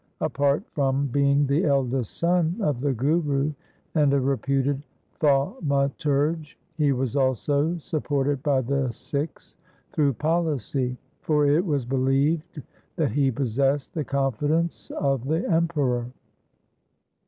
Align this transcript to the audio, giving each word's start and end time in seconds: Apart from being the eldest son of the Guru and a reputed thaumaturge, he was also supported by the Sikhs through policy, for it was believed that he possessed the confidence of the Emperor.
Apart 0.19 0.63
from 0.71 1.05
being 1.09 1.45
the 1.45 1.63
eldest 1.63 2.17
son 2.17 2.55
of 2.59 2.79
the 2.79 2.91
Guru 2.91 3.53
and 3.93 4.11
a 4.13 4.19
reputed 4.19 4.81
thaumaturge, 5.19 6.57
he 6.75 6.91
was 6.91 7.15
also 7.15 7.77
supported 7.77 8.41
by 8.41 8.61
the 8.61 8.91
Sikhs 8.91 9.57
through 9.93 10.13
policy, 10.13 10.97
for 11.21 11.45
it 11.45 11.63
was 11.63 11.85
believed 11.85 12.63
that 12.95 13.11
he 13.11 13.29
possessed 13.29 13.93
the 13.93 14.03
confidence 14.03 14.89
of 14.97 15.25
the 15.27 15.47
Emperor. 15.47 16.07